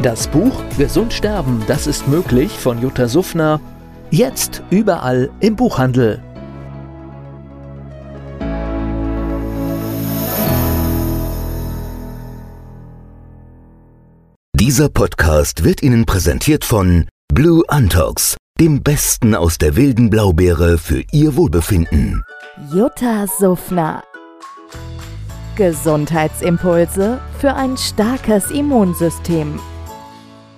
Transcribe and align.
Das 0.00 0.26
Buch 0.26 0.62
Gesund 0.78 1.12
sterben, 1.12 1.62
das 1.66 1.86
ist 1.86 2.08
möglich 2.08 2.50
von 2.52 2.80
Jutta 2.80 3.06
Suffner. 3.06 3.60
Jetzt 4.10 4.62
überall 4.70 5.30
im 5.40 5.54
Buchhandel. 5.54 6.22
Dieser 14.58 14.88
Podcast 14.88 15.64
wird 15.64 15.82
Ihnen 15.82 16.06
präsentiert 16.06 16.64
von 16.64 17.06
Blue 17.32 17.62
Antox, 17.68 18.36
dem 18.58 18.82
Besten 18.82 19.34
aus 19.34 19.58
der 19.58 19.76
wilden 19.76 20.08
Blaubeere 20.08 20.78
für 20.78 21.02
Ihr 21.12 21.36
Wohlbefinden. 21.36 22.22
Jutta 22.72 23.26
Suffner. 23.38 24.02
Gesundheitsimpulse 25.56 27.20
für 27.38 27.54
ein 27.54 27.76
starkes 27.76 28.50
Immunsystem. 28.50 29.60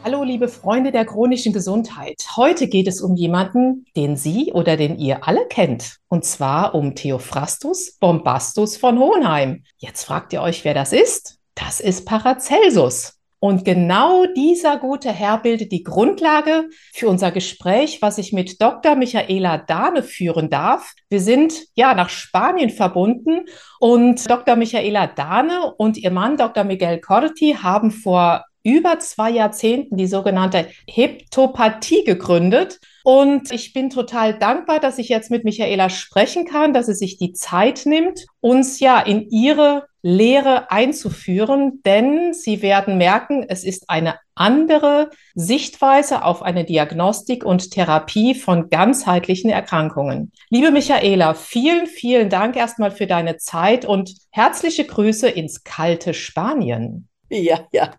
Hallo, 0.07 0.23
liebe 0.23 0.49
Freunde 0.49 0.93
der 0.93 1.07
chronischen 1.07 1.55
Gesundheit. 1.55 2.23
Heute 2.37 2.69
geht 2.69 2.89
es 2.89 3.01
um 3.01 3.15
jemanden, 3.17 3.87
den 3.97 4.19
Sie 4.19 4.53
oder 4.53 4.77
den 4.77 4.99
ihr 4.99 5.27
alle 5.27 5.47
kennt. 5.49 5.97
Und 6.09 6.27
zwar 6.27 6.75
um 6.75 6.95
Theophrastus 6.95 7.97
Bombastus 8.01 8.77
von 8.77 8.99
Hohenheim. 8.99 9.63
Jetzt 9.79 10.05
fragt 10.05 10.35
ihr 10.35 10.43
euch, 10.43 10.63
wer 10.63 10.75
das 10.75 10.93
ist? 10.93 11.39
Das 11.55 11.81
ist 11.81 12.05
Paracelsus. 12.05 13.15
Und 13.39 13.65
genau 13.65 14.27
dieser 14.37 14.77
gute 14.77 15.11
Herr 15.11 15.39
bildet 15.39 15.73
die 15.73 15.83
Grundlage 15.83 16.69
für 16.93 17.09
unser 17.09 17.31
Gespräch, 17.31 18.03
was 18.03 18.19
ich 18.19 18.35
mit 18.35 18.61
Dr. 18.61 18.97
Michaela 18.97 19.57
Dahne 19.57 20.03
führen 20.03 20.51
darf. 20.51 20.93
Wir 21.09 21.21
sind 21.21 21.55
ja 21.77 21.95
nach 21.95 22.11
Spanien 22.11 22.69
verbunden 22.69 23.47
und 23.81 24.29
Dr. 24.31 24.57
Michaela 24.57 25.07
Dahne 25.07 25.75
und 25.79 25.97
ihr 25.97 26.11
Mann 26.11 26.37
Dr. 26.37 26.65
Miguel 26.65 27.01
Corti 27.01 27.57
haben 27.63 27.91
vor 27.91 28.45
über 28.65 28.99
zwei 28.99 29.31
Jahrzehnten 29.31 29.97
die 29.97 30.09
sogenannte 30.09 30.67
Heptopathie 30.89 32.03
gegründet. 32.05 32.81
Und 33.05 33.53
ich 33.53 33.75
bin 33.75 33.91
total 33.91 34.39
dankbar, 34.39 34.81
dass 34.81 34.99
ich 34.99 35.11
jetzt 35.11 35.31
mit 35.31 35.45
Michaela 35.45 35.91
sprechen 35.91 36.47
kann, 36.47 36.73
dass 36.73 36.87
sie 36.87 36.95
sich 36.95 37.19
die 37.19 37.35
Zeit 37.35 37.83
nimmt, 37.85 38.25
uns 38.41 38.81
ja 38.81 38.99
in 38.99 39.29
ihre 39.29 39.87
Lehre 40.01 40.71
einzuführen, 40.71 41.81
denn 41.87 42.35
Sie 42.35 42.61
werden 42.61 42.99
merken, 42.99 43.47
es 43.49 43.65
ist 43.65 43.89
eine 43.89 44.17
andere 44.35 45.09
Sichtweise 45.35 46.25
auf 46.25 46.43
eine 46.43 46.65
Diagnostik 46.65 47.43
und 47.43 47.71
Therapie 47.71 48.35
von 48.35 48.69
ganzheitlichen 48.69 49.49
Erkrankungen. 49.49 50.31
Liebe 50.51 50.71
Michaela, 50.71 51.33
vielen, 51.33 51.87
vielen 51.87 52.29
Dank 52.29 52.55
erstmal 52.55 52.91
für 52.91 53.07
deine 53.07 53.39
Zeit 53.39 53.87
und 53.87 54.15
herzliche 54.31 54.85
Grüße 54.85 55.27
ins 55.27 55.65
kalte 55.65 56.13
Spanien. 56.13 57.09
Ja, 57.31 57.67
ja, 57.73 57.91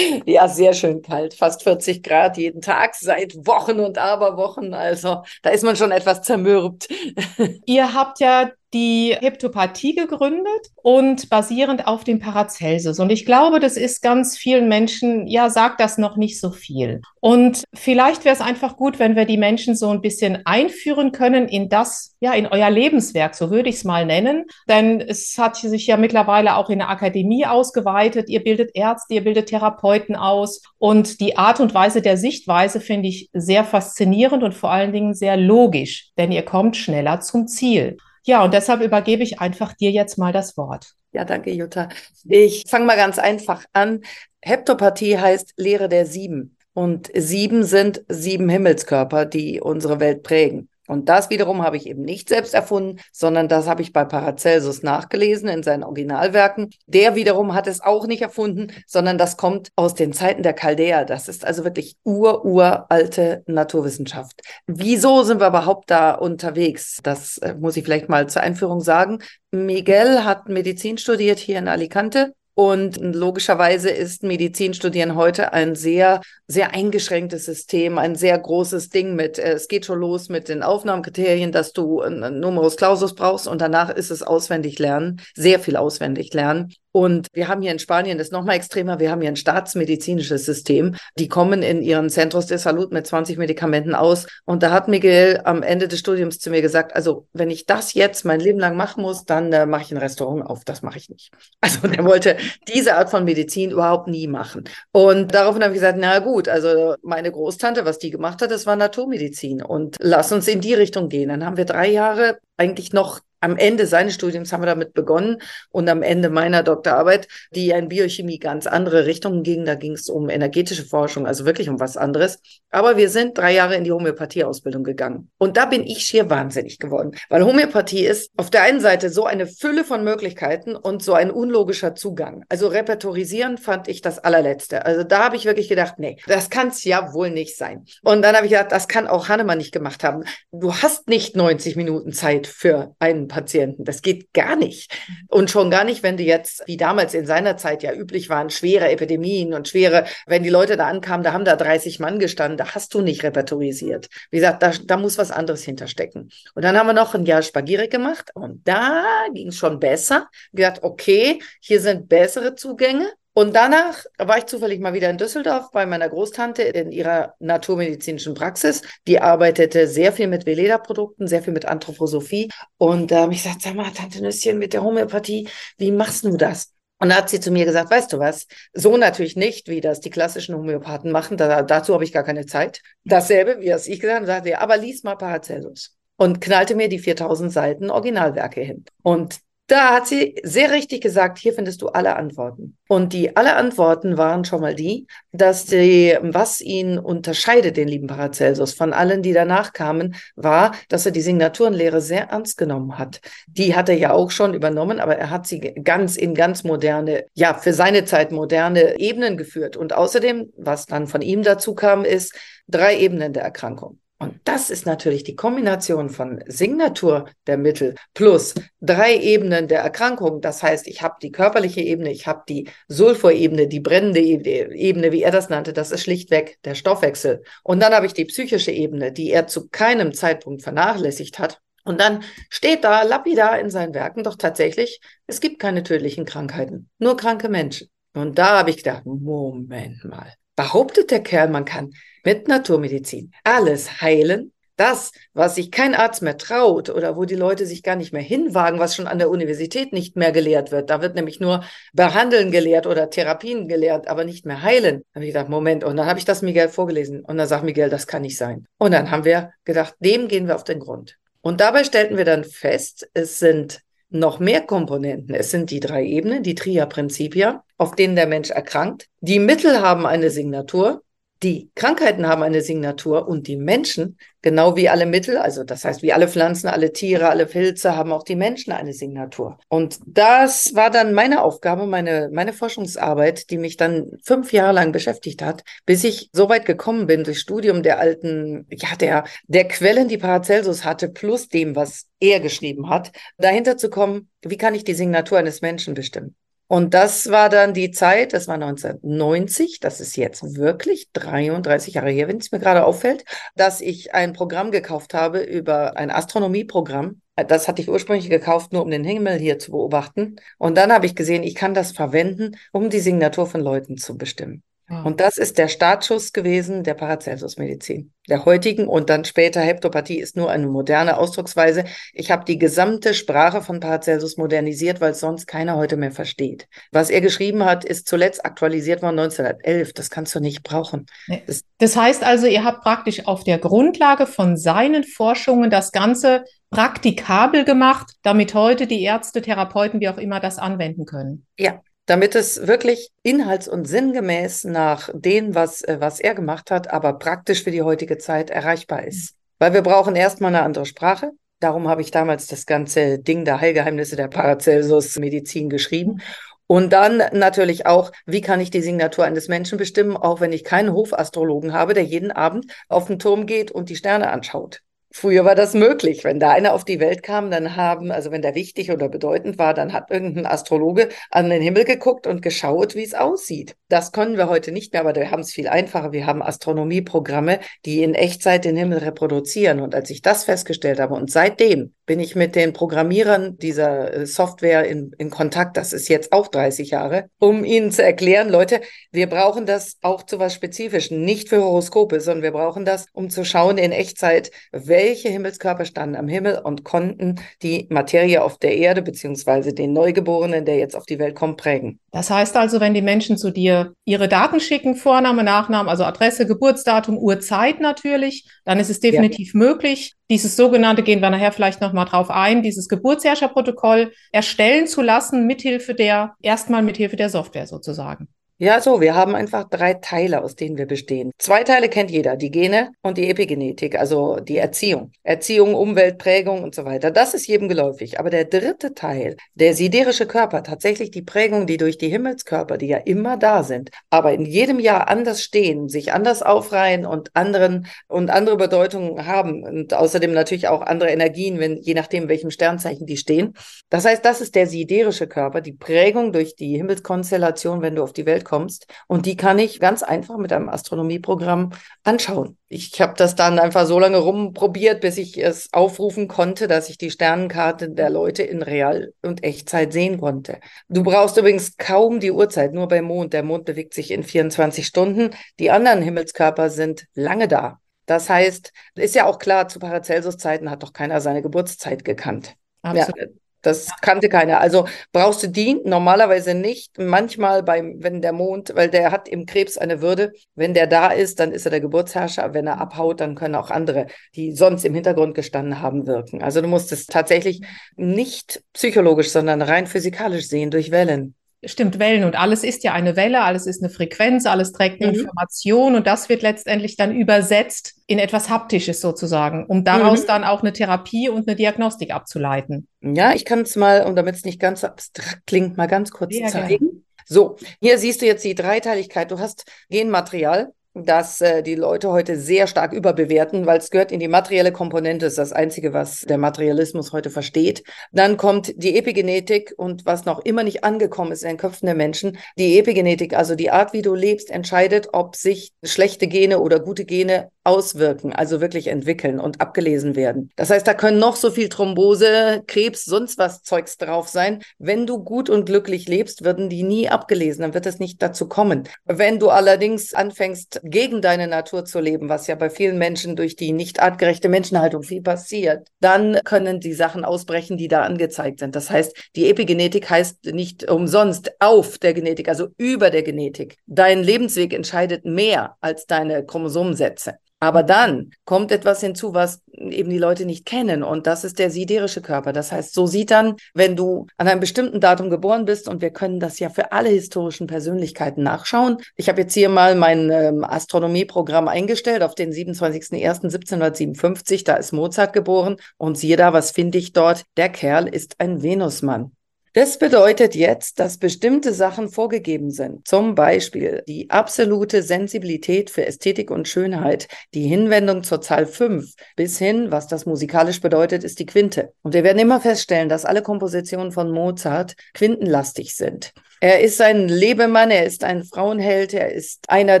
ja, 0.26 0.48
sehr 0.48 0.74
schön 0.74 1.02
kalt. 1.02 1.34
Fast 1.34 1.62
40 1.62 2.02
Grad 2.02 2.36
jeden 2.36 2.60
Tag 2.60 2.94
seit 2.94 3.34
Wochen 3.46 3.80
und 3.80 3.98
Aberwochen. 3.98 4.74
Also 4.74 5.24
da 5.42 5.50
ist 5.50 5.64
man 5.64 5.76
schon 5.76 5.90
etwas 5.90 6.22
zermürbt. 6.22 6.88
Ihr 7.66 7.94
habt 7.94 8.20
ja 8.20 8.50
die 8.74 9.16
Heptopathie 9.18 9.94
gegründet 9.94 10.68
und 10.76 11.30
basierend 11.30 11.86
auf 11.86 12.04
dem 12.04 12.18
Paracelsus. 12.18 12.98
Und 12.98 13.10
ich 13.10 13.24
glaube, 13.24 13.60
das 13.60 13.76
ist 13.76 14.02
ganz 14.02 14.36
vielen 14.36 14.68
Menschen, 14.68 15.26
ja, 15.26 15.48
sagt 15.48 15.80
das 15.80 15.96
noch 15.96 16.16
nicht 16.16 16.38
so 16.38 16.50
viel. 16.50 17.00
Und 17.20 17.64
vielleicht 17.74 18.24
wäre 18.24 18.34
es 18.34 18.40
einfach 18.40 18.76
gut, 18.76 18.98
wenn 18.98 19.16
wir 19.16 19.24
die 19.24 19.38
Menschen 19.38 19.74
so 19.74 19.88
ein 19.88 20.00
bisschen 20.00 20.44
einführen 20.44 21.12
können 21.12 21.48
in 21.48 21.68
das, 21.68 22.14
ja, 22.20 22.32
in 22.34 22.46
euer 22.46 22.70
Lebenswerk, 22.70 23.34
so 23.34 23.50
würde 23.50 23.70
ich 23.70 23.76
es 23.76 23.84
mal 23.84 24.04
nennen. 24.04 24.44
Denn 24.68 25.00
es 25.00 25.36
hat 25.38 25.56
sich 25.56 25.86
ja 25.86 25.96
mittlerweile 25.96 26.56
auch 26.56 26.68
in 26.68 26.78
der 26.78 26.90
Akademie 26.90 27.46
ausgeweitet. 27.46 28.28
Ihr 28.28 28.44
bildet 28.44 28.70
Ärzte, 28.74 29.14
ihr 29.14 29.24
bildet 29.24 29.48
Therapeuten 29.48 30.14
aus. 30.14 30.62
Und 30.78 31.20
die 31.20 31.38
Art 31.38 31.60
und 31.60 31.74
Weise 31.74 32.02
der 32.02 32.16
Sichtweise 32.16 32.80
finde 32.80 33.08
ich 33.08 33.30
sehr 33.32 33.64
faszinierend 33.64 34.42
und 34.42 34.54
vor 34.54 34.70
allen 34.70 34.92
Dingen 34.92 35.14
sehr 35.14 35.36
logisch, 35.36 36.10
denn 36.18 36.32
ihr 36.32 36.42
kommt 36.44 36.76
schneller 36.76 37.20
zum 37.20 37.46
Ziel. 37.46 37.96
Ja, 38.24 38.44
und 38.44 38.54
deshalb 38.54 38.80
übergebe 38.82 39.22
ich 39.22 39.40
einfach 39.40 39.72
dir 39.74 39.90
jetzt 39.90 40.18
mal 40.18 40.32
das 40.32 40.56
Wort. 40.56 40.94
Ja, 41.12 41.24
danke, 41.24 41.50
Jutta. 41.50 41.88
Ich 42.24 42.64
fange 42.68 42.84
mal 42.84 42.96
ganz 42.96 43.18
einfach 43.18 43.64
an. 43.72 44.02
Heptopathie 44.42 45.18
heißt 45.18 45.54
Lehre 45.56 45.88
der 45.88 46.06
Sieben. 46.06 46.56
Und 46.74 47.10
sieben 47.14 47.64
sind 47.64 48.04
sieben 48.08 48.48
Himmelskörper, 48.48 49.24
die 49.26 49.60
unsere 49.60 49.98
Welt 50.00 50.22
prägen. 50.22 50.68
Und 50.88 51.08
das 51.08 51.30
wiederum 51.30 51.62
habe 51.62 51.76
ich 51.76 51.86
eben 51.86 52.02
nicht 52.02 52.28
selbst 52.28 52.54
erfunden, 52.54 52.98
sondern 53.12 53.46
das 53.46 53.68
habe 53.68 53.82
ich 53.82 53.92
bei 53.92 54.04
Paracelsus 54.04 54.82
nachgelesen 54.82 55.48
in 55.48 55.62
seinen 55.62 55.84
Originalwerken. 55.84 56.70
Der 56.86 57.14
wiederum 57.14 57.54
hat 57.54 57.66
es 57.66 57.80
auch 57.80 58.06
nicht 58.06 58.22
erfunden, 58.22 58.72
sondern 58.86 59.18
das 59.18 59.36
kommt 59.36 59.70
aus 59.76 59.94
den 59.94 60.12
Zeiten 60.12 60.42
der 60.42 60.54
Chaldäer. 60.54 61.04
Das 61.04 61.28
ist 61.28 61.44
also 61.44 61.64
wirklich 61.64 61.96
ur-uralte 62.04 63.42
Naturwissenschaft. 63.46 64.40
Wieso 64.66 65.22
sind 65.22 65.40
wir 65.40 65.48
überhaupt 65.48 65.90
da 65.90 66.12
unterwegs? 66.12 66.98
Das 67.02 67.38
äh, 67.38 67.54
muss 67.54 67.76
ich 67.76 67.84
vielleicht 67.84 68.08
mal 68.08 68.28
zur 68.28 68.42
Einführung 68.42 68.80
sagen. 68.80 69.18
Miguel 69.50 70.24
hat 70.24 70.48
Medizin 70.48 70.98
studiert 70.98 71.38
hier 71.38 71.58
in 71.58 71.68
Alicante 71.68 72.34
und 72.58 72.96
logischerweise 72.96 73.88
ist 73.88 74.24
Medizinstudieren 74.24 75.14
heute 75.14 75.52
ein 75.52 75.76
sehr, 75.76 76.20
sehr 76.48 76.74
eingeschränktes 76.74 77.44
System, 77.44 77.98
ein 77.98 78.16
sehr 78.16 78.36
großes 78.36 78.88
Ding 78.88 79.14
mit, 79.14 79.38
äh, 79.38 79.52
es 79.52 79.68
geht 79.68 79.86
schon 79.86 80.00
los 80.00 80.28
mit 80.28 80.48
den 80.48 80.64
Aufnahmekriterien, 80.64 81.52
dass 81.52 81.72
du 81.72 82.00
einen 82.00 82.40
Numerus 82.40 82.76
Clausus 82.76 83.14
brauchst 83.14 83.46
und 83.46 83.60
danach 83.60 83.90
ist 83.90 84.10
es 84.10 84.24
auswendig 84.24 84.80
lernen, 84.80 85.20
sehr 85.36 85.60
viel 85.60 85.76
auswendig 85.76 86.34
lernen. 86.34 86.74
Und 86.98 87.28
wir 87.32 87.46
haben 87.46 87.62
hier 87.62 87.70
in 87.70 87.78
Spanien 87.78 88.18
das 88.18 88.32
nochmal 88.32 88.56
extremer. 88.56 88.98
Wir 88.98 89.12
haben 89.12 89.20
hier 89.20 89.30
ein 89.30 89.36
staatsmedizinisches 89.36 90.44
System. 90.44 90.96
Die 91.16 91.28
kommen 91.28 91.62
in 91.62 91.80
ihren 91.80 92.10
Centros 92.10 92.46
de 92.46 92.58
Salud 92.58 92.90
mit 92.90 93.06
20 93.06 93.38
Medikamenten 93.38 93.94
aus. 93.94 94.26
Und 94.44 94.64
da 94.64 94.72
hat 94.72 94.88
Miguel 94.88 95.40
am 95.44 95.62
Ende 95.62 95.86
des 95.86 96.00
Studiums 96.00 96.40
zu 96.40 96.50
mir 96.50 96.60
gesagt, 96.60 96.96
also 96.96 97.28
wenn 97.32 97.50
ich 97.50 97.66
das 97.66 97.94
jetzt 97.94 98.24
mein 98.24 98.40
Leben 98.40 98.58
lang 98.58 98.76
machen 98.76 99.02
muss, 99.02 99.24
dann 99.24 99.52
äh, 99.52 99.64
mache 99.64 99.82
ich 99.82 99.92
ein 99.92 99.98
Restaurant 99.98 100.44
auf. 100.44 100.64
Das 100.64 100.82
mache 100.82 100.98
ich 100.98 101.08
nicht. 101.08 101.30
Also 101.60 101.86
der 101.86 102.04
wollte 102.04 102.36
diese 102.66 102.96
Art 102.96 103.10
von 103.10 103.24
Medizin 103.24 103.70
überhaupt 103.70 104.08
nie 104.08 104.26
machen. 104.26 104.64
Und 104.90 105.34
daraufhin 105.34 105.62
habe 105.62 105.74
ich 105.74 105.80
gesagt, 105.80 105.98
na 106.00 106.18
gut, 106.18 106.48
also 106.48 106.96
meine 107.02 107.30
Großtante, 107.30 107.84
was 107.84 107.98
die 107.98 108.10
gemacht 108.10 108.42
hat, 108.42 108.50
das 108.50 108.66
war 108.66 108.74
Naturmedizin. 108.74 109.62
Und 109.62 109.96
lass 110.00 110.32
uns 110.32 110.48
in 110.48 110.60
die 110.60 110.74
Richtung 110.74 111.08
gehen. 111.08 111.28
Dann 111.28 111.44
haben 111.44 111.56
wir 111.56 111.64
drei 111.64 111.88
Jahre 111.88 112.38
eigentlich 112.56 112.92
noch 112.92 113.20
am 113.40 113.56
Ende 113.56 113.86
seines 113.86 114.14
Studiums 114.14 114.52
haben 114.52 114.62
wir 114.62 114.66
damit 114.66 114.94
begonnen 114.94 115.40
und 115.70 115.88
am 115.88 116.02
Ende 116.02 116.28
meiner 116.28 116.62
Doktorarbeit, 116.62 117.28
die 117.54 117.70
in 117.70 117.88
Biochemie 117.88 118.38
ganz 118.38 118.66
andere 118.66 119.06
Richtungen 119.06 119.42
ging. 119.42 119.64
Da 119.64 119.74
ging 119.74 119.92
es 119.92 120.08
um 120.08 120.28
energetische 120.28 120.84
Forschung, 120.84 121.26
also 121.26 121.44
wirklich 121.44 121.68
um 121.68 121.78
was 121.80 121.96
anderes. 121.96 122.40
Aber 122.70 122.96
wir 122.96 123.08
sind 123.08 123.38
drei 123.38 123.54
Jahre 123.54 123.76
in 123.76 123.84
die 123.84 123.92
Homöopathie-Ausbildung 123.92 124.84
gegangen. 124.84 125.30
Und 125.38 125.56
da 125.56 125.66
bin 125.66 125.86
ich 125.86 126.04
schier 126.04 126.28
wahnsinnig 126.30 126.78
geworden, 126.78 127.12
weil 127.28 127.44
Homöopathie 127.44 128.04
ist 128.04 128.30
auf 128.36 128.50
der 128.50 128.62
einen 128.62 128.80
Seite 128.80 129.10
so 129.10 129.24
eine 129.24 129.46
Fülle 129.46 129.84
von 129.84 130.04
Möglichkeiten 130.04 130.74
und 130.74 131.02
so 131.02 131.14
ein 131.14 131.30
unlogischer 131.30 131.94
Zugang. 131.94 132.44
Also 132.48 132.66
repertorisieren 132.68 133.58
fand 133.58 133.88
ich 133.88 134.00
das 134.00 134.18
allerletzte. 134.18 134.84
Also 134.84 135.04
da 135.04 135.24
habe 135.24 135.36
ich 135.36 135.44
wirklich 135.44 135.68
gedacht, 135.68 135.94
nee, 135.98 136.16
das 136.26 136.50
kann 136.50 136.68
es 136.68 136.84
ja 136.84 137.12
wohl 137.12 137.30
nicht 137.30 137.56
sein. 137.56 137.84
Und 138.02 138.22
dann 138.22 138.34
habe 138.34 138.46
ich 138.46 138.52
gedacht, 138.52 138.72
das 138.72 138.88
kann 138.88 139.06
auch 139.06 139.28
Hannemann 139.28 139.58
nicht 139.58 139.72
gemacht 139.72 140.02
haben. 140.04 140.24
Du 140.50 140.74
hast 140.74 141.08
nicht 141.08 141.36
90 141.36 141.76
Minuten 141.76 142.12
Zeit 142.12 142.46
für 142.46 142.94
einen 142.98 143.27
Patienten. 143.28 143.84
Das 143.84 144.02
geht 144.02 144.32
gar 144.32 144.56
nicht. 144.56 144.92
Und 145.28 145.50
schon 145.50 145.70
gar 145.70 145.84
nicht, 145.84 146.02
wenn 146.02 146.16
du 146.16 146.22
jetzt, 146.22 146.62
wie 146.66 146.76
damals 146.76 147.14
in 147.14 147.26
seiner 147.26 147.56
Zeit 147.56 147.82
ja 147.82 147.92
üblich 147.92 148.28
waren, 148.28 148.50
schwere 148.50 148.88
Epidemien 148.90 149.54
und 149.54 149.68
schwere, 149.68 150.04
wenn 150.26 150.42
die 150.42 150.48
Leute 150.48 150.76
da 150.76 150.88
ankamen, 150.88 151.22
da 151.22 151.32
haben 151.32 151.44
da 151.44 151.56
30 151.56 152.00
Mann 152.00 152.18
gestanden, 152.18 152.58
da 152.58 152.74
hast 152.74 152.94
du 152.94 153.00
nicht 153.00 153.22
repertorisiert. 153.22 154.08
Wie 154.30 154.38
gesagt, 154.38 154.62
da, 154.62 154.72
da 154.84 154.96
muss 154.96 155.18
was 155.18 155.30
anderes 155.30 155.62
hinterstecken. 155.62 156.30
Und 156.54 156.64
dann 156.64 156.76
haben 156.76 156.86
wir 156.86 156.94
noch 156.94 157.14
ein 157.14 157.26
Jahr 157.26 157.42
Spagierig 157.42 157.90
gemacht 157.90 158.30
und 158.34 158.66
da 158.66 159.04
ging 159.32 159.48
es 159.48 159.56
schon 159.56 159.78
besser. 159.78 160.28
Gesagt, 160.52 160.82
okay, 160.82 161.40
hier 161.60 161.80
sind 161.80 162.08
bessere 162.08 162.54
Zugänge. 162.54 163.10
Und 163.38 163.54
danach 163.54 164.04
war 164.18 164.38
ich 164.38 164.46
zufällig 164.46 164.80
mal 164.80 164.94
wieder 164.94 165.08
in 165.08 165.16
Düsseldorf 165.16 165.70
bei 165.70 165.86
meiner 165.86 166.08
Großtante 166.08 166.64
in 166.64 166.90
ihrer 166.90 167.36
naturmedizinischen 167.38 168.34
Praxis. 168.34 168.82
Die 169.06 169.20
arbeitete 169.20 169.86
sehr 169.86 170.12
viel 170.12 170.26
mit 170.26 170.44
Veleda-Produkten, 170.44 171.28
sehr 171.28 171.40
viel 171.40 171.52
mit 171.52 171.64
Anthroposophie. 171.64 172.50
Und 172.78 173.12
ähm, 173.12 173.30
ich 173.30 173.44
gesagt, 173.44 173.62
sag 173.62 173.76
mal, 173.76 173.92
Tante 173.92 174.20
Nüsschen, 174.22 174.58
mit 174.58 174.72
der 174.72 174.82
Homöopathie, 174.82 175.48
wie 175.76 175.92
machst 175.92 176.24
du 176.24 176.36
das? 176.36 176.72
Und 176.98 177.10
da 177.10 177.18
hat 177.18 177.30
sie 177.30 177.38
zu 177.38 177.52
mir 177.52 177.64
gesagt, 177.64 177.92
weißt 177.92 178.12
du 178.12 178.18
was, 178.18 178.48
so 178.72 178.96
natürlich 178.96 179.36
nicht, 179.36 179.68
wie 179.68 179.80
das 179.80 180.00
die 180.00 180.10
klassischen 180.10 180.56
Homöopathen 180.56 181.12
machen, 181.12 181.36
da, 181.36 181.62
dazu 181.62 181.94
habe 181.94 182.02
ich 182.02 182.12
gar 182.12 182.24
keine 182.24 182.44
Zeit. 182.44 182.82
Dasselbe, 183.04 183.60
wie 183.60 183.68
das 183.68 183.86
ich 183.86 184.00
gesagt 184.00 184.16
habe, 184.16 184.26
sagte, 184.26 184.60
aber 184.60 184.76
lies 184.78 185.04
mal 185.04 185.14
Paracelsus. 185.14 185.96
Und 186.16 186.40
knallte 186.40 186.74
mir 186.74 186.88
die 186.88 186.98
4000 186.98 187.52
Seiten 187.52 187.88
Originalwerke 187.88 188.62
hin. 188.62 188.84
Und 189.02 189.38
da 189.68 189.94
hat 189.94 190.06
sie 190.06 190.34
sehr 190.42 190.70
richtig 190.70 191.02
gesagt, 191.02 191.36
hier 191.38 191.52
findest 191.52 191.82
du 191.82 191.88
alle 191.88 192.16
Antworten. 192.16 192.78
Und 192.88 193.12
die 193.12 193.36
alle 193.36 193.54
Antworten 193.54 194.16
waren 194.16 194.46
schon 194.46 194.62
mal 194.62 194.74
die, 194.74 195.06
dass 195.30 195.66
die, 195.66 196.16
was 196.22 196.62
ihn 196.62 196.98
unterscheidet, 196.98 197.76
den 197.76 197.86
lieben 197.86 198.06
Paracelsus, 198.06 198.72
von 198.72 198.94
allen, 198.94 199.22
die 199.22 199.34
danach 199.34 199.74
kamen, 199.74 200.16
war, 200.36 200.74
dass 200.88 201.04
er 201.04 201.12
die 201.12 201.20
Signaturenlehre 201.20 202.00
sehr 202.00 202.30
ernst 202.30 202.56
genommen 202.56 202.96
hat. 202.96 203.20
Die 203.46 203.76
hat 203.76 203.90
er 203.90 203.96
ja 203.96 204.12
auch 204.12 204.30
schon 204.30 204.54
übernommen, 204.54 205.00
aber 205.00 205.16
er 205.16 205.28
hat 205.28 205.46
sie 205.46 205.60
ganz 205.60 206.16
in 206.16 206.34
ganz 206.34 206.64
moderne, 206.64 207.26
ja, 207.34 207.52
für 207.52 207.74
seine 207.74 208.06
Zeit 208.06 208.32
moderne 208.32 208.98
Ebenen 208.98 209.36
geführt. 209.36 209.76
Und 209.76 209.92
außerdem, 209.92 210.50
was 210.56 210.86
dann 210.86 211.06
von 211.06 211.20
ihm 211.20 211.42
dazu 211.42 211.74
kam, 211.74 212.06
ist 212.06 212.34
drei 212.68 212.98
Ebenen 212.98 213.34
der 213.34 213.42
Erkrankung. 213.42 213.98
Und 214.20 214.40
das 214.44 214.70
ist 214.70 214.84
natürlich 214.84 215.22
die 215.22 215.36
Kombination 215.36 216.10
von 216.10 216.42
Signatur 216.46 217.28
der 217.46 217.56
Mittel 217.56 217.94
plus 218.14 218.54
drei 218.80 219.16
Ebenen 219.16 219.68
der 219.68 219.80
Erkrankung. 219.80 220.40
Das 220.40 220.60
heißt, 220.60 220.88
ich 220.88 221.02
habe 221.02 221.14
die 221.22 221.30
körperliche 221.30 221.82
Ebene, 221.82 222.10
ich 222.10 222.26
habe 222.26 222.42
die 222.48 222.68
Sulfurebene, 222.88 223.68
die 223.68 223.78
brennende 223.78 224.20
Ebene, 224.20 225.12
wie 225.12 225.22
er 225.22 225.30
das 225.30 225.50
nannte, 225.50 225.72
das 225.72 225.92
ist 225.92 226.02
schlichtweg 226.02 226.58
der 226.64 226.74
Stoffwechsel. 226.74 227.44
Und 227.62 227.80
dann 227.80 227.94
habe 227.94 228.06
ich 228.06 228.12
die 228.12 228.24
psychische 228.24 228.72
Ebene, 228.72 229.12
die 229.12 229.30
er 229.30 229.46
zu 229.46 229.68
keinem 229.68 230.12
Zeitpunkt 230.12 230.62
vernachlässigt 230.62 231.38
hat. 231.38 231.60
Und 231.84 232.00
dann 232.00 232.24
steht 232.50 232.82
da 232.82 233.02
lapidar 233.02 233.60
in 233.60 233.70
seinen 233.70 233.94
Werken 233.94 234.24
doch 234.24 234.34
tatsächlich, 234.34 235.00
es 235.28 235.40
gibt 235.40 235.60
keine 235.60 235.84
tödlichen 235.84 236.24
Krankheiten, 236.24 236.90
nur 236.98 237.16
kranke 237.16 237.48
Menschen. 237.48 237.88
Und 238.14 238.36
da 238.36 238.58
habe 238.58 238.70
ich 238.70 238.78
gedacht, 238.78 239.06
Moment 239.06 240.04
mal, 240.04 240.34
behauptet 240.58 241.12
der 241.12 241.22
Kerl, 241.22 241.48
man 241.50 241.64
kann 241.64 241.94
mit 242.24 242.48
Naturmedizin 242.48 243.32
alles 243.44 244.02
heilen. 244.02 244.52
Das, 244.74 245.12
was 245.32 245.54
sich 245.54 245.70
kein 245.70 245.94
Arzt 245.94 246.20
mehr 246.20 246.36
traut 246.36 246.90
oder 246.90 247.16
wo 247.16 247.24
die 247.24 247.36
Leute 247.36 247.64
sich 247.64 247.84
gar 247.84 247.94
nicht 247.94 248.12
mehr 248.12 248.22
hinwagen, 248.22 248.80
was 248.80 248.96
schon 248.96 249.06
an 249.06 249.18
der 249.18 249.30
Universität 249.30 249.92
nicht 249.92 250.16
mehr 250.16 250.32
gelehrt 250.32 250.72
wird. 250.72 250.90
Da 250.90 251.00
wird 251.00 251.14
nämlich 251.14 251.38
nur 251.38 251.62
behandeln 251.92 252.50
gelehrt 252.50 252.88
oder 252.88 253.08
Therapien 253.08 253.68
gelehrt, 253.68 254.08
aber 254.08 254.24
nicht 254.24 254.46
mehr 254.46 254.62
heilen. 254.62 255.04
Da 255.12 255.18
habe 255.20 255.26
ich 255.26 255.32
gedacht, 255.32 255.48
Moment. 255.48 255.84
Und 255.84 255.96
dann 255.96 256.06
habe 256.06 256.18
ich 256.18 256.24
das 256.24 256.42
Miguel 256.42 256.68
vorgelesen. 256.68 257.20
Und 257.20 257.38
dann 257.38 257.46
sagt 257.46 257.62
Miguel, 257.62 257.88
das 257.88 258.08
kann 258.08 258.22
nicht 258.22 258.36
sein. 258.36 258.66
Und 258.78 258.92
dann 258.92 259.12
haben 259.12 259.24
wir 259.24 259.52
gedacht, 259.64 259.94
dem 260.00 260.26
gehen 260.26 260.48
wir 260.48 260.56
auf 260.56 260.64
den 260.64 260.80
Grund. 260.80 261.18
Und 261.40 261.60
dabei 261.60 261.84
stellten 261.84 262.16
wir 262.16 262.24
dann 262.24 262.42
fest, 262.42 263.08
es 263.14 263.38
sind 263.38 263.80
noch 264.10 264.38
mehr 264.38 264.62
Komponenten. 264.62 265.34
Es 265.34 265.50
sind 265.50 265.70
die 265.70 265.80
drei 265.80 266.04
Ebenen, 266.04 266.42
die 266.42 266.54
Tria 266.54 266.86
Principia, 266.86 267.64
auf 267.76 267.94
denen 267.94 268.16
der 268.16 268.26
Mensch 268.26 268.50
erkrankt. 268.50 269.08
Die 269.20 269.38
Mittel 269.38 269.80
haben 269.80 270.06
eine 270.06 270.30
Signatur. 270.30 271.02
Die 271.44 271.70
Krankheiten 271.76 272.26
haben 272.26 272.42
eine 272.42 272.62
Signatur 272.62 273.28
und 273.28 273.46
die 273.46 273.56
Menschen, 273.56 274.18
genau 274.42 274.74
wie 274.74 274.88
alle 274.88 275.06
Mittel, 275.06 275.36
also 275.36 275.62
das 275.62 275.84
heißt, 275.84 276.02
wie 276.02 276.12
alle 276.12 276.26
Pflanzen, 276.26 276.66
alle 276.66 276.92
Tiere, 276.92 277.28
alle 277.28 277.46
Pilze, 277.46 277.94
haben 277.94 278.10
auch 278.10 278.24
die 278.24 278.34
Menschen 278.34 278.72
eine 278.72 278.92
Signatur. 278.92 279.56
Und 279.68 280.00
das 280.04 280.74
war 280.74 280.90
dann 280.90 281.12
meine 281.12 281.42
Aufgabe, 281.42 281.86
meine, 281.86 282.28
meine 282.32 282.52
Forschungsarbeit, 282.52 283.50
die 283.50 283.58
mich 283.58 283.76
dann 283.76 284.10
fünf 284.24 284.52
Jahre 284.52 284.72
lang 284.72 284.90
beschäftigt 284.90 285.40
hat, 285.40 285.62
bis 285.86 286.02
ich 286.02 286.28
so 286.32 286.48
weit 286.48 286.66
gekommen 286.66 287.06
bin 287.06 287.22
durch 287.22 287.38
Studium 287.38 287.84
der 287.84 288.00
alten, 288.00 288.66
ja, 288.70 288.96
der, 288.96 289.22
der 289.46 289.68
Quellen, 289.68 290.08
die 290.08 290.18
Paracelsus 290.18 290.84
hatte, 290.84 291.08
plus 291.08 291.48
dem, 291.48 291.76
was 291.76 292.06
er 292.18 292.40
geschrieben 292.40 292.90
hat, 292.90 293.12
dahinter 293.36 293.76
zu 293.76 293.90
kommen, 293.90 294.28
wie 294.42 294.56
kann 294.56 294.74
ich 294.74 294.82
die 294.82 294.94
Signatur 294.94 295.38
eines 295.38 295.62
Menschen 295.62 295.94
bestimmen? 295.94 296.34
Und 296.68 296.92
das 296.92 297.30
war 297.30 297.48
dann 297.48 297.72
die 297.72 297.90
Zeit, 297.90 298.34
das 298.34 298.46
war 298.46 298.58
1990, 298.58 299.80
das 299.80 300.00
ist 300.00 300.16
jetzt 300.16 300.56
wirklich 300.56 301.10
33 301.14 301.94
Jahre 301.94 302.10
her, 302.10 302.28
wenn 302.28 302.36
es 302.36 302.52
mir 302.52 302.58
gerade 302.58 302.84
auffällt, 302.84 303.24
dass 303.56 303.80
ich 303.80 304.14
ein 304.14 304.34
Programm 304.34 304.70
gekauft 304.70 305.14
habe 305.14 305.40
über 305.40 305.96
ein 305.96 306.10
Astronomieprogramm. 306.10 307.22
Das 307.36 307.68
hatte 307.68 307.80
ich 307.80 307.88
ursprünglich 307.88 308.28
gekauft, 308.28 308.72
nur 308.72 308.82
um 308.82 308.90
den 308.90 309.04
Himmel 309.04 309.38
hier 309.38 309.58
zu 309.58 309.70
beobachten. 309.70 310.36
Und 310.58 310.76
dann 310.76 310.92
habe 310.92 311.06
ich 311.06 311.14
gesehen, 311.14 311.42
ich 311.42 311.54
kann 311.54 311.72
das 311.72 311.92
verwenden, 311.92 312.56
um 312.72 312.90
die 312.90 313.00
Signatur 313.00 313.46
von 313.46 313.60
Leuten 313.62 313.96
zu 313.96 314.18
bestimmen. 314.18 314.62
Und 314.90 315.20
das 315.20 315.36
ist 315.36 315.58
der 315.58 315.68
Startschuss 315.68 316.32
gewesen 316.32 316.82
der 316.82 316.94
Paracelsus-Medizin, 316.94 318.12
der 318.26 318.46
heutigen 318.46 318.88
und 318.88 319.10
dann 319.10 319.26
später 319.26 319.60
Heptopathie 319.60 320.18
ist 320.18 320.34
nur 320.34 320.50
eine 320.50 320.66
moderne 320.66 321.18
Ausdrucksweise. 321.18 321.84
Ich 322.14 322.30
habe 322.30 322.46
die 322.46 322.58
gesamte 322.58 323.12
Sprache 323.12 323.60
von 323.60 323.80
Paracelsus 323.80 324.38
modernisiert, 324.38 325.02
weil 325.02 325.12
es 325.12 325.20
sonst 325.20 325.46
keiner 325.46 325.76
heute 325.76 325.98
mehr 325.98 326.10
versteht. 326.10 326.68
Was 326.90 327.10
er 327.10 327.20
geschrieben 327.20 327.66
hat, 327.66 327.84
ist 327.84 328.08
zuletzt 328.08 328.46
aktualisiert 328.46 329.02
worden 329.02 329.18
1911. 329.18 329.92
Das 329.92 330.08
kannst 330.08 330.34
du 330.34 330.40
nicht 330.40 330.62
brauchen. 330.62 331.04
Nee. 331.26 331.42
Das, 331.46 331.64
das 331.76 331.94
heißt 331.94 332.24
also, 332.24 332.46
ihr 332.46 332.64
habt 332.64 332.82
praktisch 332.82 333.26
auf 333.26 333.44
der 333.44 333.58
Grundlage 333.58 334.26
von 334.26 334.56
seinen 334.56 335.04
Forschungen 335.04 335.68
das 335.70 335.92
Ganze 335.92 336.44
praktikabel 336.70 337.64
gemacht, 337.64 338.14
damit 338.22 338.54
heute 338.54 338.86
die 338.86 339.02
Ärzte, 339.02 339.42
Therapeuten, 339.42 340.00
wie 340.00 340.08
auch 340.08 340.18
immer, 340.18 340.40
das 340.40 340.58
anwenden 340.58 341.04
können. 341.04 341.46
Ja, 341.58 341.80
damit 342.08 342.34
es 342.34 342.66
wirklich 342.66 343.10
inhalts- 343.22 343.68
und 343.68 343.86
sinngemäß 343.86 344.64
nach 344.64 345.10
dem, 345.12 345.54
was, 345.54 345.82
äh, 345.82 345.98
was 346.00 346.20
er 346.20 346.34
gemacht 346.34 346.70
hat, 346.70 346.90
aber 346.90 347.12
praktisch 347.12 347.62
für 347.62 347.70
die 347.70 347.82
heutige 347.82 348.16
Zeit 348.16 348.48
erreichbar 348.48 349.04
ist. 349.04 349.34
Weil 349.58 349.74
wir 349.74 349.82
brauchen 349.82 350.16
erstmal 350.16 350.54
eine 350.54 350.64
andere 350.64 350.86
Sprache. 350.86 351.32
Darum 351.60 351.86
habe 351.86 352.00
ich 352.00 352.10
damals 352.10 352.46
das 352.46 352.64
ganze 352.64 353.18
Ding 353.18 353.44
der 353.44 353.60
Heilgeheimnisse 353.60 354.16
der 354.16 354.28
Paracelsus-Medizin 354.28 355.68
geschrieben. 355.68 356.22
Und 356.66 356.94
dann 356.94 357.22
natürlich 357.32 357.86
auch, 357.86 358.10
wie 358.24 358.40
kann 358.40 358.60
ich 358.60 358.70
die 358.70 358.82
Signatur 358.82 359.24
eines 359.24 359.48
Menschen 359.48 359.76
bestimmen, 359.76 360.16
auch 360.16 360.40
wenn 360.40 360.52
ich 360.52 360.64
keinen 360.64 360.94
Hofastrologen 360.94 361.74
habe, 361.74 361.92
der 361.92 362.04
jeden 362.04 362.30
Abend 362.30 362.72
auf 362.88 363.06
den 363.08 363.18
Turm 363.18 363.44
geht 363.44 363.70
und 363.70 363.90
die 363.90 363.96
Sterne 363.96 364.30
anschaut. 364.30 364.80
Früher 365.10 365.44
war 365.44 365.54
das 365.54 365.72
möglich. 365.72 366.22
Wenn 366.22 366.38
da 366.38 366.50
einer 366.50 366.74
auf 366.74 366.84
die 366.84 367.00
Welt 367.00 367.22
kam, 367.22 367.50
dann 367.50 367.76
haben, 367.76 368.12
also 368.12 368.30
wenn 368.30 368.42
der 368.42 368.54
wichtig 368.54 368.90
oder 368.90 369.08
bedeutend 369.08 369.58
war, 369.58 369.72
dann 369.72 369.92
hat 369.92 370.10
irgendein 370.10 370.44
Astrologe 370.44 371.08
an 371.30 371.48
den 371.48 371.62
Himmel 371.62 371.84
geguckt 371.84 372.26
und 372.26 372.42
geschaut, 372.42 372.94
wie 372.94 373.04
es 373.04 373.14
aussieht. 373.14 373.76
Das 373.88 374.12
können 374.12 374.36
wir 374.36 374.48
heute 374.48 374.70
nicht 374.70 374.92
mehr, 374.92 375.00
aber 375.00 375.14
wir 375.14 375.30
haben 375.30 375.40
es 375.40 375.52
viel 375.52 375.66
einfacher. 375.66 376.12
Wir 376.12 376.26
haben 376.26 376.42
Astronomieprogramme, 376.42 377.60
die 377.86 378.02
in 378.02 378.14
Echtzeit 378.14 378.66
den 378.66 378.76
Himmel 378.76 378.98
reproduzieren. 378.98 379.80
Und 379.80 379.94
als 379.94 380.10
ich 380.10 380.20
das 380.20 380.44
festgestellt 380.44 381.00
habe 381.00 381.14
und 381.14 381.30
seitdem 381.30 381.94
bin 382.08 382.18
ich 382.18 382.34
mit 382.34 382.56
den 382.56 382.72
Programmierern 382.72 383.56
dieser 383.58 384.12
äh, 384.12 384.26
Software 384.26 384.84
in, 384.86 385.12
in 385.18 385.30
Kontakt, 385.30 385.76
das 385.76 385.92
ist 385.92 386.08
jetzt 386.08 386.32
auch 386.32 386.48
30 386.48 386.90
Jahre, 386.90 387.30
um 387.38 387.64
ihnen 387.64 387.92
zu 387.92 388.02
erklären, 388.02 388.48
Leute, 388.48 388.80
wir 389.12 389.28
brauchen 389.28 389.64
das 389.64 389.98
auch 390.02 390.24
zu 390.24 390.40
was 390.40 390.54
Spezifischen, 390.54 391.24
nicht 391.24 391.48
für 391.48 391.62
Horoskope, 391.62 392.20
sondern 392.20 392.42
wir 392.42 392.52
brauchen 392.52 392.84
das, 392.84 393.06
um 393.12 393.30
zu 393.30 393.44
schauen 393.44 393.78
in 393.78 393.92
Echtzeit, 393.92 394.50
welche 394.72 395.28
welche 395.28 395.28
Himmelskörper 395.28 395.84
standen 395.84 396.16
am 396.16 396.28
Himmel 396.28 396.58
und 396.62 396.84
konnten 396.84 397.36
die 397.62 397.86
Materie 397.90 398.42
auf 398.42 398.58
der 398.58 398.76
Erde 398.76 399.02
beziehungsweise 399.02 399.74
den 399.74 399.92
Neugeborenen, 399.92 400.64
der 400.64 400.76
jetzt 400.76 400.96
auf 400.96 401.04
die 401.04 401.18
Welt 401.18 401.34
kommt, 401.34 401.58
prägen. 401.58 402.00
Das 402.12 402.30
heißt 402.30 402.56
also, 402.56 402.80
wenn 402.80 402.94
die 402.94 403.02
Menschen 403.02 403.36
zu 403.36 403.50
dir 403.50 403.92
ihre 404.04 404.28
Daten 404.28 404.60
schicken, 404.60 404.96
Vorname, 404.96 405.44
Nachname, 405.44 405.90
also 405.90 406.04
Adresse, 406.04 406.46
Geburtsdatum, 406.46 407.18
Uhrzeit 407.18 407.80
natürlich, 407.80 408.46
dann 408.68 408.80
ist 408.80 408.90
es 408.90 409.00
definitiv 409.00 409.54
ja. 409.54 409.60
möglich, 409.60 410.14
dieses 410.30 410.54
sogenannte, 410.54 411.02
gehen 411.02 411.20
wir 411.20 411.30
nachher 411.30 411.52
vielleicht 411.52 411.80
nochmal 411.80 412.04
drauf 412.04 412.28
ein, 412.28 412.62
dieses 412.62 412.86
Geburtsherrscherprotokoll 412.88 414.12
erstellen 414.30 414.86
zu 414.86 415.00
lassen, 415.00 415.46
mithilfe 415.46 415.94
der, 415.94 416.34
erstmal 416.42 416.82
mithilfe 416.82 417.16
der 417.16 417.30
Software 417.30 417.66
sozusagen. 417.66 418.28
Ja, 418.60 418.80
so, 418.80 419.00
wir 419.00 419.14
haben 419.14 419.36
einfach 419.36 419.68
drei 419.68 419.94
Teile, 419.94 420.42
aus 420.42 420.56
denen 420.56 420.76
wir 420.78 420.86
bestehen. 420.86 421.30
Zwei 421.38 421.62
Teile 421.62 421.88
kennt 421.88 422.10
jeder, 422.10 422.34
die 422.34 422.50
Gene 422.50 422.90
und 423.02 423.16
die 423.16 423.30
Epigenetik, 423.30 423.96
also 423.96 424.40
die 424.40 424.56
Erziehung. 424.56 425.12
Erziehung, 425.22 425.76
Umwelt, 425.76 426.18
Prägung 426.18 426.64
und 426.64 426.74
so 426.74 426.84
weiter. 426.84 427.12
Das 427.12 427.34
ist 427.34 427.46
jedem 427.46 427.68
geläufig. 427.68 428.18
Aber 428.18 428.30
der 428.30 428.46
dritte 428.46 428.94
Teil, 428.94 429.36
der 429.54 429.74
siderische 429.74 430.26
Körper, 430.26 430.64
tatsächlich 430.64 431.12
die 431.12 431.22
Prägung, 431.22 431.68
die 431.68 431.76
durch 431.76 431.98
die 431.98 432.08
Himmelskörper, 432.08 432.78
die 432.78 432.88
ja 432.88 432.96
immer 432.96 433.36
da 433.36 433.62
sind, 433.62 433.90
aber 434.10 434.32
in 434.32 434.44
jedem 434.44 434.80
Jahr 434.80 435.06
anders 435.06 435.40
stehen, 435.40 435.88
sich 435.88 436.12
anders 436.12 436.42
aufreihen 436.42 437.06
und 437.06 437.30
anderen 437.34 437.86
und 438.08 438.28
andere 438.28 438.56
Bedeutungen 438.56 439.24
haben 439.24 439.62
und 439.62 439.94
außerdem 439.94 440.32
natürlich 440.32 440.66
auch 440.66 440.80
andere 440.82 441.10
Energien, 441.10 441.60
wenn, 441.60 441.76
je 441.76 441.94
nachdem, 441.94 442.28
welchem 442.28 442.50
Sternzeichen 442.50 443.06
die 443.06 443.18
stehen. 443.18 443.54
Das 443.88 444.04
heißt, 444.04 444.24
das 444.24 444.40
ist 444.40 444.56
der 444.56 444.66
siderische 444.66 445.28
Körper, 445.28 445.60
die 445.60 445.74
Prägung 445.74 446.32
durch 446.32 446.56
die 446.56 446.76
Himmelskonstellation, 446.76 447.82
wenn 447.82 447.94
du 447.94 448.02
auf 448.02 448.12
die 448.12 448.26
Welt 448.26 448.47
kommst. 448.48 448.86
Und 449.06 449.26
die 449.26 449.36
kann 449.36 449.58
ich 449.58 449.78
ganz 449.78 450.02
einfach 450.02 450.38
mit 450.38 450.52
einem 450.52 450.68
Astronomieprogramm 450.68 451.70
anschauen. 452.02 452.56
Ich 452.68 453.00
habe 453.00 453.14
das 453.16 453.34
dann 453.34 453.58
einfach 453.58 453.86
so 453.86 453.98
lange 453.98 454.18
rumprobiert, 454.18 455.00
bis 455.00 455.18
ich 455.18 455.42
es 455.42 455.72
aufrufen 455.72 456.28
konnte, 456.28 456.66
dass 456.66 456.88
ich 456.88 456.98
die 456.98 457.10
Sternenkarte 457.10 457.90
der 457.90 458.10
Leute 458.10 458.42
in 458.42 458.62
Real- 458.62 459.12
und 459.22 459.44
Echtzeit 459.44 459.92
sehen 459.92 460.18
konnte. 460.18 460.58
Du 460.88 461.02
brauchst 461.02 461.36
übrigens 461.36 461.76
kaum 461.76 462.20
die 462.20 462.32
Uhrzeit, 462.32 462.72
nur 462.72 462.88
beim 462.88 463.04
Mond. 463.04 463.32
Der 463.32 463.42
Mond 463.42 463.66
bewegt 463.66 463.94
sich 463.94 464.10
in 464.10 464.22
24 464.22 464.86
Stunden. 464.86 465.30
Die 465.58 465.70
anderen 465.70 466.02
Himmelskörper 466.02 466.70
sind 466.70 467.06
lange 467.14 467.48
da. 467.48 467.80
Das 468.06 468.30
heißt, 468.30 468.72
ist 468.94 469.14
ja 469.14 469.26
auch 469.26 469.38
klar, 469.38 469.68
zu 469.68 469.78
Paracelsus 469.78 470.38
Zeiten 470.38 470.70
hat 470.70 470.82
doch 470.82 470.94
keiner 470.94 471.20
seine 471.20 471.42
Geburtszeit 471.42 472.04
gekannt. 472.04 472.54
Absolut. 472.80 473.18
Ja, 473.18 473.26
Das 473.62 473.90
kannte 474.00 474.28
keiner. 474.28 474.60
Also 474.60 474.86
brauchst 475.12 475.42
du 475.42 475.48
die 475.48 475.80
normalerweise 475.84 476.54
nicht. 476.54 476.98
Manchmal 476.98 477.62
beim, 477.62 477.96
wenn 477.98 478.22
der 478.22 478.32
Mond, 478.32 478.72
weil 478.74 478.88
der 478.88 479.10
hat 479.10 479.28
im 479.28 479.46
Krebs 479.46 479.78
eine 479.78 480.00
Würde. 480.00 480.32
Wenn 480.54 480.74
der 480.74 480.86
da 480.86 481.08
ist, 481.08 481.40
dann 481.40 481.52
ist 481.52 481.66
er 481.66 481.70
der 481.70 481.80
Geburtsherrscher. 481.80 482.54
Wenn 482.54 482.66
er 482.66 482.80
abhaut, 482.80 483.20
dann 483.20 483.34
können 483.34 483.54
auch 483.54 483.70
andere, 483.70 484.06
die 484.34 484.52
sonst 484.52 484.84
im 484.84 484.94
Hintergrund 484.94 485.34
gestanden 485.34 485.80
haben, 485.80 486.06
wirken. 486.06 486.42
Also 486.42 486.60
du 486.60 486.68
musst 486.68 486.92
es 486.92 487.06
tatsächlich 487.06 487.62
nicht 487.96 488.62
psychologisch, 488.72 489.30
sondern 489.30 489.62
rein 489.62 489.86
physikalisch 489.86 490.48
sehen 490.48 490.70
durch 490.70 490.90
Wellen. 490.90 491.34
Stimmt, 491.64 491.98
Wellen 491.98 492.22
und 492.22 492.38
alles 492.38 492.62
ist 492.62 492.84
ja 492.84 492.92
eine 492.92 493.16
Welle, 493.16 493.42
alles 493.42 493.66
ist 493.66 493.82
eine 493.82 493.90
Frequenz, 493.90 494.46
alles 494.46 494.70
trägt 494.70 495.02
eine 495.02 495.10
mhm. 495.10 495.18
Information 495.18 495.96
und 495.96 496.06
das 496.06 496.28
wird 496.28 496.42
letztendlich 496.42 496.96
dann 496.96 497.12
übersetzt 497.12 497.96
in 498.06 498.20
etwas 498.20 498.48
Haptisches 498.48 499.00
sozusagen, 499.00 499.66
um 499.66 499.82
daraus 499.82 500.22
mhm. 500.22 500.26
dann 500.28 500.44
auch 500.44 500.62
eine 500.62 500.72
Therapie 500.72 501.28
und 501.28 501.48
eine 501.48 501.56
Diagnostik 501.56 502.12
abzuleiten. 502.12 502.86
Ja, 503.00 503.32
ich 503.32 503.44
kann 503.44 503.62
es 503.62 503.74
mal, 503.74 504.06
und 504.06 504.14
damit 504.14 504.36
es 504.36 504.44
nicht 504.44 504.60
ganz 504.60 504.84
abstrakt 504.84 505.46
klingt, 505.46 505.76
mal 505.76 505.88
ganz 505.88 506.12
kurz 506.12 506.32
Sehr 506.32 506.46
zeigen. 506.46 506.78
Gerne. 506.78 507.02
So, 507.26 507.56
hier 507.80 507.98
siehst 507.98 508.22
du 508.22 508.26
jetzt 508.26 508.44
die 508.44 508.54
Dreiteiligkeit. 508.54 509.30
Du 509.30 509.38
hast 509.40 509.64
Genmaterial, 509.90 510.72
dass 510.94 511.40
äh, 511.40 511.62
die 511.62 511.74
Leute 511.74 512.10
heute 512.10 512.38
sehr 512.38 512.66
stark 512.66 512.92
überbewerten, 512.92 513.66
weil 513.66 513.78
es 513.78 513.90
gehört 513.90 514.12
in 514.12 514.20
die 514.20 514.28
materielle 514.28 514.72
Komponente, 514.72 515.26
ist 515.26 515.38
das 515.38 515.52
Einzige, 515.52 515.92
was 515.92 516.22
der 516.22 516.38
Materialismus 516.38 517.12
heute 517.12 517.30
versteht. 517.30 517.82
Dann 518.12 518.36
kommt 518.36 518.72
die 518.76 518.96
Epigenetik 518.96 519.74
und 519.76 520.06
was 520.06 520.24
noch 520.24 520.44
immer 520.44 520.64
nicht 520.64 520.84
angekommen 520.84 521.32
ist 521.32 521.42
in 521.42 521.48
den 521.48 521.56
Köpfen 521.56 521.86
der 521.86 521.94
Menschen, 521.94 522.38
die 522.58 522.78
Epigenetik, 522.78 523.34
also 523.34 523.54
die 523.54 523.70
Art, 523.70 523.92
wie 523.92 524.02
du 524.02 524.14
lebst, 524.14 524.50
entscheidet, 524.50 525.08
ob 525.12 525.36
sich 525.36 525.72
schlechte 525.82 526.26
Gene 526.26 526.60
oder 526.60 526.80
gute 526.80 527.04
Gene 527.04 527.50
auswirken, 527.68 528.32
also 528.32 528.62
wirklich 528.62 528.86
entwickeln 528.86 529.38
und 529.38 529.60
abgelesen 529.60 530.16
werden. 530.16 530.50
Das 530.56 530.70
heißt, 530.70 530.86
da 530.86 530.94
können 530.94 531.18
noch 531.18 531.36
so 531.36 531.50
viel 531.50 531.68
Thrombose, 531.68 532.62
Krebs, 532.66 533.04
sonst 533.04 533.36
was 533.36 533.62
Zeugs 533.62 533.98
drauf 533.98 534.28
sein. 534.28 534.62
Wenn 534.78 535.06
du 535.06 535.22
gut 535.22 535.50
und 535.50 535.66
glücklich 535.66 536.08
lebst, 536.08 536.44
würden 536.44 536.70
die 536.70 536.82
nie 536.82 537.10
abgelesen, 537.10 537.60
dann 537.62 537.74
wird 537.74 537.84
es 537.84 537.98
nicht 537.98 538.22
dazu 538.22 538.48
kommen. 538.48 538.88
Wenn 539.04 539.38
du 539.38 539.50
allerdings 539.50 540.14
anfängst, 540.14 540.80
gegen 540.90 541.22
deine 541.22 541.46
Natur 541.46 541.84
zu 541.84 542.00
leben, 542.00 542.28
was 542.28 542.46
ja 542.46 542.54
bei 542.54 542.70
vielen 542.70 542.98
Menschen 542.98 543.36
durch 543.36 543.56
die 543.56 543.72
nicht 543.72 544.00
artgerechte 544.00 544.48
Menschenhaltung 544.48 545.02
viel 545.02 545.22
passiert, 545.22 545.88
dann 546.00 546.40
können 546.44 546.80
die 546.80 546.92
Sachen 546.92 547.24
ausbrechen, 547.24 547.76
die 547.76 547.88
da 547.88 548.02
angezeigt 548.02 548.60
sind. 548.60 548.76
Das 548.76 548.90
heißt, 548.90 549.30
die 549.36 549.48
Epigenetik 549.50 550.08
heißt 550.10 550.46
nicht 550.46 550.90
umsonst 550.90 551.52
auf 551.60 551.98
der 551.98 552.14
Genetik, 552.14 552.48
also 552.48 552.68
über 552.76 553.10
der 553.10 553.22
Genetik. 553.22 553.76
Dein 553.86 554.22
Lebensweg 554.22 554.72
entscheidet 554.72 555.24
mehr 555.24 555.76
als 555.80 556.06
deine 556.06 556.44
Chromosomensätze. 556.44 557.34
Aber 557.60 557.82
dann 557.82 558.30
kommt 558.44 558.70
etwas 558.70 559.00
hinzu, 559.00 559.34
was 559.34 559.62
eben 559.72 560.10
die 560.10 560.18
Leute 560.18 560.44
nicht 560.44 560.64
kennen. 560.64 561.02
Und 561.02 561.26
das 561.26 561.42
ist 561.42 561.58
der 561.58 561.70
siderische 561.70 562.22
Körper. 562.22 562.52
Das 562.52 562.70
heißt, 562.70 562.94
so 562.94 563.06
sieht 563.06 563.32
dann, 563.32 563.56
wenn 563.74 563.96
du 563.96 564.28
an 564.36 564.46
einem 564.46 564.60
bestimmten 564.60 565.00
Datum 565.00 565.28
geboren 565.28 565.64
bist, 565.64 565.88
und 565.88 566.00
wir 566.00 566.10
können 566.10 566.38
das 566.38 566.60
ja 566.60 566.70
für 566.70 566.92
alle 566.92 567.08
historischen 567.08 567.66
Persönlichkeiten 567.66 568.44
nachschauen. 568.44 568.98
Ich 569.16 569.28
habe 569.28 569.40
jetzt 569.40 569.54
hier 569.54 569.68
mal 569.68 569.96
mein 569.96 570.30
ähm, 570.30 570.62
Astronomieprogramm 570.64 571.66
eingestellt 571.66 572.22
auf 572.22 572.36
den 572.36 572.52
27.01.1757. 572.52 574.64
Da 574.64 574.76
ist 574.76 574.92
Mozart 574.92 575.32
geboren. 575.32 575.78
Und 575.96 576.16
siehe 576.16 576.36
da, 576.36 576.52
was 576.52 576.70
finde 576.70 576.98
ich 576.98 577.12
dort? 577.12 577.44
Der 577.56 577.70
Kerl 577.70 578.06
ist 578.06 578.36
ein 578.38 578.62
Venusmann. 578.62 579.32
Das 579.78 579.96
bedeutet 579.96 580.56
jetzt, 580.56 580.98
dass 580.98 581.18
bestimmte 581.18 581.72
Sachen 581.72 582.08
vorgegeben 582.08 582.72
sind. 582.72 583.06
Zum 583.06 583.36
Beispiel 583.36 584.02
die 584.08 584.28
absolute 584.28 585.04
Sensibilität 585.04 585.88
für 585.88 586.04
Ästhetik 586.04 586.50
und 586.50 586.66
Schönheit, 586.66 587.28
die 587.54 587.68
Hinwendung 587.68 588.24
zur 588.24 588.40
Zahl 588.40 588.66
5 588.66 589.14
bis 589.36 589.56
hin, 589.56 589.92
was 589.92 590.08
das 590.08 590.26
musikalisch 590.26 590.80
bedeutet, 590.80 591.22
ist 591.22 591.38
die 591.38 591.46
Quinte. 591.46 591.92
Und 592.02 592.12
wir 592.12 592.24
werden 592.24 592.40
immer 592.40 592.60
feststellen, 592.60 593.08
dass 593.08 593.24
alle 593.24 593.40
Kompositionen 593.40 594.10
von 594.10 594.32
Mozart 594.32 594.96
quintenlastig 595.14 595.94
sind. 595.94 596.32
Er 596.60 596.80
ist 596.80 597.00
ein 597.00 597.28
Lebemann, 597.28 597.92
er 597.92 598.04
ist 598.04 598.24
ein 598.24 598.42
Frauenheld, 598.42 599.14
er 599.14 599.30
ist 599.30 599.70
einer, 599.70 600.00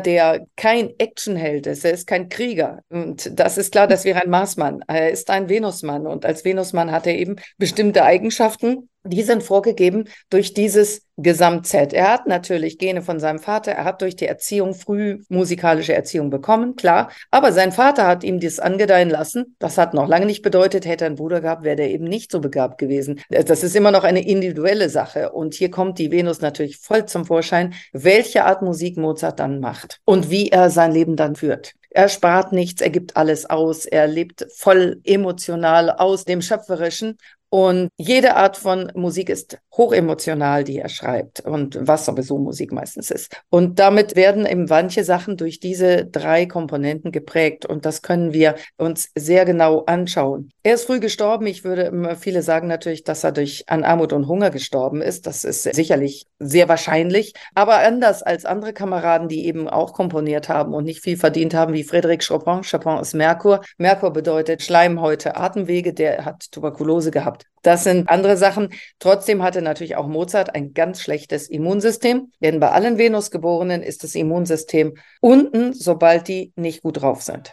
der 0.00 0.44
kein 0.56 0.90
Actionheld 0.98 1.68
ist, 1.68 1.84
er 1.84 1.92
ist 1.92 2.08
kein 2.08 2.28
Krieger. 2.28 2.80
Und 2.88 3.30
das 3.38 3.58
ist 3.58 3.70
klar, 3.70 3.86
das 3.86 4.04
wäre 4.04 4.22
ein 4.22 4.30
Marsmann. 4.30 4.82
Er 4.88 5.12
ist 5.12 5.30
ein 5.30 5.48
Venusmann 5.48 6.08
und 6.08 6.26
als 6.26 6.44
Venusmann 6.44 6.90
hat 6.90 7.06
er 7.06 7.16
eben 7.16 7.36
bestimmte 7.58 8.02
Eigenschaften, 8.02 8.88
die 9.08 9.22
sind 9.22 9.42
vorgegeben 9.42 10.08
durch 10.30 10.54
dieses 10.54 11.02
Gesamtset. 11.16 11.92
Er 11.92 12.12
hat 12.12 12.28
natürlich 12.28 12.78
Gene 12.78 13.02
von 13.02 13.18
seinem 13.18 13.40
Vater, 13.40 13.72
er 13.72 13.84
hat 13.84 14.02
durch 14.02 14.14
die 14.14 14.26
Erziehung 14.26 14.74
früh 14.74 15.22
musikalische 15.28 15.92
Erziehung 15.92 16.30
bekommen, 16.30 16.76
klar. 16.76 17.10
Aber 17.32 17.52
sein 17.52 17.72
Vater 17.72 18.06
hat 18.06 18.22
ihm 18.22 18.38
das 18.38 18.60
angedeihen 18.60 19.10
lassen. 19.10 19.56
Das 19.58 19.78
hat 19.78 19.94
noch 19.94 20.06
lange 20.06 20.26
nicht 20.26 20.42
bedeutet, 20.42 20.86
hätte 20.86 21.04
er 21.04 21.08
einen 21.08 21.16
Bruder 21.16 21.40
gehabt, 21.40 21.64
wäre 21.64 21.74
der 21.74 21.90
eben 21.90 22.04
nicht 22.04 22.30
so 22.30 22.40
begabt 22.40 22.78
gewesen. 22.78 23.20
Das 23.30 23.64
ist 23.64 23.74
immer 23.74 23.90
noch 23.90 24.04
eine 24.04 24.24
individuelle 24.24 24.88
Sache. 24.88 25.32
Und 25.32 25.54
hier 25.54 25.72
kommt 25.72 25.98
die 25.98 26.12
Venus 26.12 26.40
natürlich 26.40 26.78
voll 26.78 27.06
zum 27.06 27.24
Vorschein, 27.24 27.74
welche 27.92 28.44
Art 28.44 28.62
Musik 28.62 28.96
Mozart 28.96 29.40
dann 29.40 29.58
macht 29.58 30.00
und 30.04 30.30
wie 30.30 30.50
er 30.50 30.70
sein 30.70 30.92
Leben 30.92 31.16
dann 31.16 31.34
führt. 31.34 31.72
Er 31.90 32.08
spart 32.08 32.52
nichts, 32.52 32.82
er 32.82 32.90
gibt 32.90 33.16
alles 33.16 33.46
aus, 33.48 33.86
er 33.86 34.06
lebt 34.06 34.46
voll 34.54 35.00
emotional 35.04 35.90
aus 35.90 36.24
dem 36.24 36.42
Schöpferischen 36.42 37.16
und 37.50 37.88
jede 37.96 38.36
Art 38.36 38.56
von 38.56 38.92
Musik 38.94 39.28
ist 39.28 39.58
hochemotional, 39.76 40.64
die 40.64 40.78
er 40.78 40.88
schreibt 40.88 41.40
und 41.40 41.78
was 41.80 42.04
sowieso 42.04 42.38
Musik 42.38 42.72
meistens 42.72 43.10
ist. 43.10 43.40
Und 43.48 43.78
damit 43.78 44.16
werden 44.16 44.44
eben 44.44 44.66
manche 44.68 45.04
Sachen 45.04 45.36
durch 45.36 45.60
diese 45.60 46.04
drei 46.04 46.46
Komponenten 46.46 47.12
geprägt 47.12 47.64
und 47.64 47.86
das 47.86 48.02
können 48.02 48.32
wir 48.32 48.56
uns 48.76 49.10
sehr 49.14 49.44
genau 49.44 49.84
anschauen. 49.86 50.50
Er 50.62 50.74
ist 50.74 50.84
früh 50.84 51.00
gestorben. 51.00 51.46
Ich 51.46 51.64
würde 51.64 52.16
viele 52.20 52.42
sagen 52.42 52.68
natürlich, 52.68 53.04
dass 53.04 53.24
er 53.24 53.32
durch 53.32 53.64
an 53.68 53.84
Armut 53.84 54.12
und 54.12 54.26
Hunger 54.26 54.50
gestorben 54.50 55.00
ist. 55.00 55.26
Das 55.26 55.44
ist 55.44 55.62
sicherlich 55.62 56.26
sehr 56.38 56.68
wahrscheinlich. 56.68 57.32
Aber 57.54 57.78
anders 57.78 58.22
als 58.22 58.44
andere 58.44 58.72
Kameraden, 58.72 59.28
die 59.28 59.46
eben 59.46 59.68
auch 59.68 59.92
komponiert 59.92 60.48
haben 60.48 60.74
und 60.74 60.84
nicht 60.84 61.02
viel 61.02 61.16
verdient 61.16 61.54
haben, 61.54 61.72
wie 61.72 61.84
Frédéric 61.84 62.26
Chopin. 62.26 62.62
Chopin 62.62 62.98
ist 62.98 63.14
Merkur. 63.14 63.62
Merkur 63.78 64.12
bedeutet 64.12 64.62
Schleimhäute, 64.62 65.36
Atemwege. 65.36 65.94
Der 65.94 66.24
hat 66.24 66.50
Tuberkulose 66.52 67.10
gehabt. 67.38 67.46
Das 67.62 67.84
sind 67.84 68.08
andere 68.08 68.36
Sachen. 68.36 68.70
Trotzdem 68.98 69.42
hatte 69.42 69.62
natürlich 69.62 69.96
auch 69.96 70.06
Mozart 70.06 70.54
ein 70.54 70.74
ganz 70.74 71.00
schlechtes 71.00 71.48
Immunsystem, 71.48 72.30
denn 72.40 72.60
bei 72.60 72.70
allen 72.70 72.98
Venusgeborenen 72.98 73.82
ist 73.82 74.04
das 74.04 74.14
Immunsystem 74.14 74.94
unten, 75.20 75.72
sobald 75.72 76.28
die 76.28 76.52
nicht 76.56 76.82
gut 76.82 77.02
drauf 77.02 77.22
sind. 77.22 77.52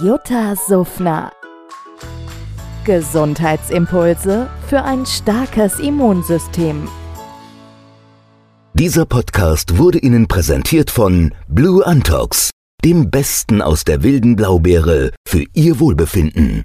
Jutta 0.00 0.54
Suffner. 0.56 1.32
Gesundheitsimpulse 2.84 4.48
für 4.66 4.82
ein 4.82 5.04
starkes 5.04 5.78
Immunsystem. 5.78 6.88
Dieser 8.72 9.04
Podcast 9.04 9.76
wurde 9.76 9.98
Ihnen 9.98 10.26
präsentiert 10.28 10.90
von 10.90 11.34
Blue 11.48 11.84
Antox, 11.84 12.50
dem 12.84 13.10
Besten 13.10 13.60
aus 13.60 13.84
der 13.84 14.02
wilden 14.02 14.36
Blaubeere 14.36 15.10
für 15.26 15.44
Ihr 15.52 15.80
Wohlbefinden. 15.80 16.64